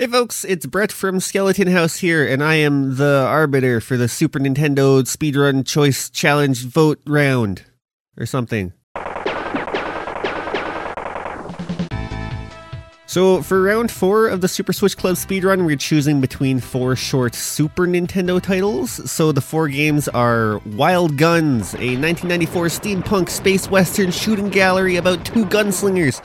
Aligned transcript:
Hey 0.00 0.06
folks, 0.06 0.46
it's 0.46 0.64
Brett 0.64 0.90
from 0.92 1.20
Skeleton 1.20 1.68
House 1.68 1.96
here, 1.96 2.26
and 2.26 2.42
I 2.42 2.54
am 2.54 2.96
the 2.96 3.26
arbiter 3.28 3.82
for 3.82 3.98
the 3.98 4.08
Super 4.08 4.38
Nintendo 4.38 5.02
Speedrun 5.02 5.66
Choice 5.66 6.08
Challenge 6.08 6.64
Vote 6.64 7.02
Round. 7.06 7.66
Or 8.16 8.24
something. 8.24 8.72
So, 13.04 13.42
for 13.42 13.62
round 13.62 13.90
four 13.90 14.28
of 14.28 14.40
the 14.40 14.48
Super 14.48 14.72
Switch 14.72 14.96
Club 14.96 15.16
speedrun, 15.16 15.66
we're 15.66 15.76
choosing 15.76 16.22
between 16.22 16.60
four 16.60 16.96
short 16.96 17.34
Super 17.34 17.86
Nintendo 17.86 18.40
titles. 18.40 19.10
So, 19.10 19.32
the 19.32 19.42
four 19.42 19.68
games 19.68 20.08
are 20.08 20.62
Wild 20.64 21.18
Guns, 21.18 21.74
a 21.74 21.98
1994 21.98 22.66
steampunk 22.68 23.28
space 23.28 23.68
western 23.68 24.12
shooting 24.12 24.48
gallery 24.48 24.96
about 24.96 25.26
two 25.26 25.44
gunslingers. 25.44 26.22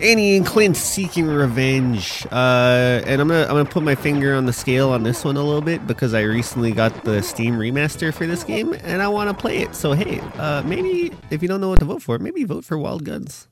Annie 0.00 0.36
and 0.36 0.46
Clint 0.46 0.76
seeking 0.76 1.26
revenge. 1.26 2.26
Uh, 2.32 3.02
and 3.06 3.20
I'm 3.20 3.28
gonna 3.28 3.42
I'm 3.42 3.48
gonna 3.48 3.64
put 3.66 3.82
my 3.82 3.94
finger 3.94 4.34
on 4.34 4.46
the 4.46 4.52
scale 4.52 4.90
on 4.90 5.02
this 5.02 5.24
one 5.24 5.36
a 5.36 5.42
little 5.42 5.60
bit 5.60 5.86
because 5.86 6.14
I 6.14 6.22
recently 6.22 6.72
got 6.72 7.04
the 7.04 7.22
Steam 7.22 7.56
remaster 7.56 8.12
for 8.12 8.26
this 8.26 8.42
game 8.42 8.72
and 8.72 9.02
I 9.02 9.08
want 9.08 9.28
to 9.28 9.34
play 9.34 9.58
it. 9.58 9.74
So 9.74 9.92
hey, 9.92 10.20
uh, 10.38 10.62
maybe 10.64 11.12
if 11.30 11.42
you 11.42 11.48
don't 11.48 11.60
know 11.60 11.68
what 11.68 11.80
to 11.80 11.84
vote 11.84 12.02
for, 12.02 12.18
maybe 12.18 12.44
vote 12.44 12.64
for 12.64 12.78
Wild 12.78 13.04
Guns. 13.04 13.48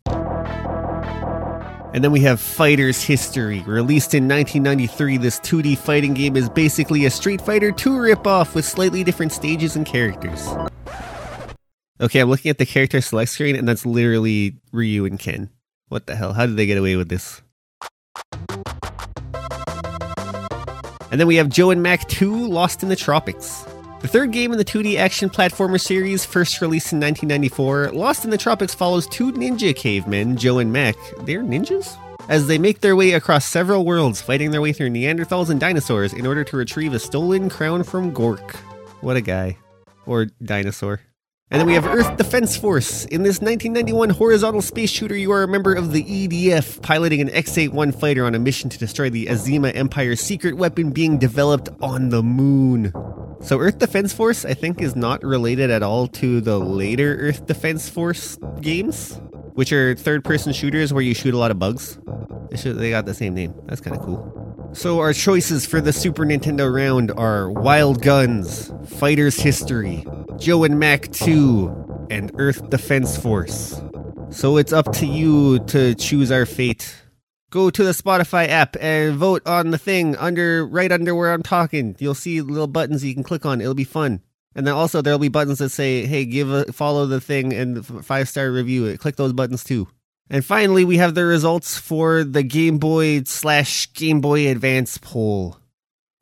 And 1.94 2.04
then 2.04 2.12
we 2.12 2.20
have 2.20 2.40
Fighter's 2.40 3.02
History. 3.02 3.60
Released 3.62 4.14
in 4.14 4.28
1993, 4.28 5.16
this 5.16 5.40
2D 5.40 5.76
fighting 5.76 6.14
game 6.14 6.36
is 6.36 6.48
basically 6.50 7.06
a 7.06 7.10
Street 7.10 7.40
Fighter 7.40 7.72
2 7.72 7.90
ripoff 7.90 8.54
with 8.54 8.64
slightly 8.64 9.02
different 9.02 9.32
stages 9.32 9.74
and 9.74 9.86
characters. 9.86 10.46
Okay, 12.00 12.20
I'm 12.20 12.28
looking 12.28 12.50
at 12.50 12.58
the 12.58 12.66
character 12.66 13.00
select 13.00 13.30
screen, 13.30 13.56
and 13.56 13.66
that's 13.66 13.84
literally 13.84 14.56
Ryu 14.70 15.06
and 15.06 15.18
Ken. 15.18 15.50
What 15.88 16.06
the 16.06 16.16
hell? 16.16 16.32
How 16.34 16.46
did 16.46 16.56
they 16.56 16.66
get 16.66 16.78
away 16.78 16.96
with 16.96 17.08
this? 17.08 17.42
And 21.10 21.18
then 21.18 21.26
we 21.26 21.36
have 21.36 21.48
Joe 21.48 21.70
and 21.70 21.82
Mac 21.82 22.06
2 22.08 22.48
Lost 22.48 22.82
in 22.82 22.90
the 22.90 22.96
Tropics. 22.96 23.64
The 24.00 24.08
third 24.08 24.30
game 24.30 24.52
in 24.52 24.58
the 24.58 24.64
2D 24.64 24.96
action 24.96 25.30
platformer 25.30 25.80
series, 25.80 26.24
first 26.24 26.60
released 26.60 26.92
in 26.92 27.00
1994, 27.00 27.92
Lost 27.92 28.24
in 28.24 28.30
the 28.30 28.38
Tropics 28.38 28.74
follows 28.74 29.06
two 29.08 29.32
ninja 29.32 29.74
cavemen, 29.74 30.36
Joe 30.36 30.58
and 30.58 30.72
Mac. 30.72 30.96
They're 31.22 31.42
ninjas? 31.42 31.96
As 32.28 32.46
they 32.46 32.58
make 32.58 32.80
their 32.80 32.94
way 32.94 33.12
across 33.12 33.46
several 33.46 33.86
worlds, 33.86 34.20
fighting 34.20 34.50
their 34.50 34.60
way 34.60 34.74
through 34.74 34.90
Neanderthals 34.90 35.48
and 35.48 35.58
dinosaurs 35.58 36.12
in 36.12 36.26
order 36.26 36.44
to 36.44 36.56
retrieve 36.58 36.92
a 36.92 36.98
stolen 36.98 37.48
crown 37.48 37.82
from 37.82 38.12
Gork. 38.12 38.54
What 39.00 39.16
a 39.16 39.22
guy. 39.22 39.56
Or 40.04 40.26
dinosaur. 40.44 41.00
And 41.50 41.58
then 41.58 41.66
we 41.66 41.72
have 41.72 41.86
Earth 41.86 42.18
Defense 42.18 42.58
Force. 42.58 43.06
In 43.06 43.22
this 43.22 43.40
1991 43.40 44.10
horizontal 44.10 44.60
space 44.60 44.90
shooter, 44.90 45.16
you 45.16 45.32
are 45.32 45.42
a 45.42 45.48
member 45.48 45.72
of 45.72 45.92
the 45.92 46.04
EDF, 46.04 46.82
piloting 46.82 47.22
an 47.22 47.30
X 47.30 47.56
81 47.56 47.92
fighter 47.92 48.26
on 48.26 48.34
a 48.34 48.38
mission 48.38 48.68
to 48.68 48.78
destroy 48.78 49.08
the 49.08 49.26
Azima 49.26 49.74
Empire's 49.74 50.20
secret 50.20 50.58
weapon 50.58 50.90
being 50.90 51.16
developed 51.16 51.70
on 51.80 52.10
the 52.10 52.22
moon. 52.22 52.92
So, 53.40 53.60
Earth 53.60 53.78
Defense 53.78 54.12
Force, 54.12 54.44
I 54.44 54.52
think, 54.52 54.82
is 54.82 54.94
not 54.94 55.22
related 55.22 55.70
at 55.70 55.82
all 55.82 56.06
to 56.08 56.42
the 56.42 56.58
later 56.58 57.14
Earth 57.14 57.46
Defense 57.46 57.88
Force 57.88 58.36
games, 58.60 59.18
which 59.54 59.72
are 59.72 59.94
third 59.94 60.24
person 60.24 60.52
shooters 60.52 60.92
where 60.92 61.02
you 61.02 61.14
shoot 61.14 61.32
a 61.32 61.38
lot 61.38 61.50
of 61.50 61.58
bugs. 61.58 61.98
They, 62.50 62.90
got 62.90 63.06
the 63.06 63.14
same 63.14 63.32
name. 63.32 63.54
That's 63.64 63.80
kind 63.80 63.96
of 63.96 64.02
cool. 64.02 64.70
So, 64.74 65.00
our 65.00 65.14
choices 65.14 65.64
for 65.64 65.80
the 65.80 65.94
Super 65.94 66.26
Nintendo 66.26 66.70
round 66.70 67.10
are 67.12 67.50
Wild 67.50 68.02
Guns, 68.02 68.70
Fighter's 68.84 69.40
History, 69.40 70.04
Joe 70.38 70.64
and 70.64 70.78
Mac 70.78 71.10
2, 71.12 72.06
and 72.10 72.30
Earth 72.38 72.70
Defense 72.70 73.16
Force. 73.16 73.80
So 74.30 74.56
it's 74.56 74.72
up 74.72 74.92
to 74.94 75.06
you 75.06 75.58
to 75.66 75.94
choose 75.96 76.30
our 76.30 76.46
fate. 76.46 76.94
Go 77.50 77.70
to 77.70 77.82
the 77.82 77.92
Spotify 77.92 78.46
app 78.48 78.76
and 78.80 79.16
vote 79.16 79.42
on 79.46 79.70
the 79.70 79.78
thing 79.78 80.14
under 80.16 80.66
right 80.66 80.92
under 80.92 81.14
where 81.14 81.32
I'm 81.32 81.42
talking. 81.42 81.96
You'll 81.98 82.14
see 82.14 82.40
little 82.40 82.66
buttons 82.66 83.04
you 83.04 83.14
can 83.14 83.22
click 83.22 83.46
on. 83.46 83.60
It'll 83.60 83.74
be 83.74 83.84
fun. 83.84 84.20
And 84.54 84.66
then 84.66 84.74
also 84.74 85.00
there'll 85.00 85.18
be 85.18 85.28
buttons 85.28 85.58
that 85.58 85.70
say, 85.70 86.04
"Hey, 86.04 86.24
give 86.24 86.50
a 86.50 86.70
follow 86.72 87.06
the 87.06 87.20
thing 87.20 87.52
and 87.52 87.84
five 88.04 88.28
star 88.28 88.50
review 88.50 88.84
it." 88.84 89.00
Click 89.00 89.16
those 89.16 89.32
buttons 89.32 89.64
too. 89.64 89.88
And 90.30 90.44
finally, 90.44 90.84
we 90.84 90.98
have 90.98 91.14
the 91.14 91.24
results 91.24 91.78
for 91.78 92.22
the 92.22 92.42
Game 92.42 92.78
Boy 92.78 93.22
slash 93.24 93.90
Game 93.94 94.20
Boy 94.20 94.48
Advance 94.48 94.98
poll. 94.98 95.58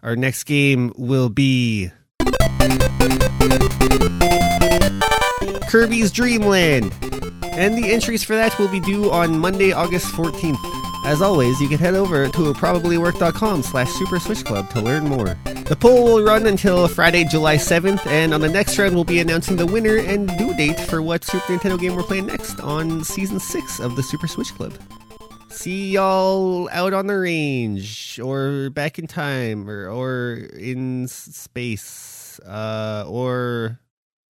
Our 0.03 0.15
next 0.15 0.44
game 0.44 0.93
will 0.97 1.28
be 1.28 1.91
Kirby's 5.69 6.10
Dream 6.10 6.43
Land. 6.43 6.93
And 7.53 7.77
the 7.77 7.91
entries 7.93 8.22
for 8.22 8.37
that 8.37 8.59
will 8.59 8.69
be 8.69 8.81
due 8.81 9.10
on 9.10 9.38
Monday, 9.38 9.72
August 9.72 10.06
14th. 10.09 10.59
As 11.06 11.22
always, 11.22 11.60
you 11.60 11.69
can 11.69 11.78
head 11.78 11.94
over 11.94 12.27
to 12.27 12.53
probablywork.com 12.54 13.62
slash 13.62 13.88
Super 13.91 14.19
Switch 14.19 14.44
Club 14.44 14.69
to 14.71 14.81
learn 14.81 15.05
more. 15.05 15.38
The 15.44 15.76
poll 15.76 16.05
will 16.05 16.22
run 16.25 16.47
until 16.47 16.88
Friday, 16.88 17.25
July 17.25 17.56
7th, 17.56 18.05
and 18.06 18.34
on 18.34 18.41
the 18.41 18.49
next 18.49 18.76
round, 18.76 18.94
we'll 18.94 19.05
be 19.05 19.21
announcing 19.21 19.56
the 19.56 19.66
winner 19.66 19.97
and 19.97 20.28
due 20.37 20.55
date 20.56 20.81
for 20.81 21.00
what 21.00 21.25
Super 21.25 21.47
Nintendo 21.47 21.78
game 21.81 21.94
we're 21.94 22.03
playing 22.03 22.26
next 22.26 22.59
on 22.60 23.05
Season 23.05 23.38
6 23.38 23.81
of 23.81 23.94
the 23.94 24.03
Super 24.03 24.26
Switch 24.26 24.53
Club. 24.53 24.75
See 25.49 25.93
y'all 25.93 26.69
out 26.71 26.93
on 26.93 27.06
the 27.06 27.19
range, 27.19 28.21
or 28.21 28.71
back 28.71 28.99
in 28.99 29.06
time, 29.06 29.71
or, 29.71 29.88
or 29.88 30.34
in 30.59 31.06
space, 31.09 32.41
uh, 32.41 33.05
or 33.09 33.78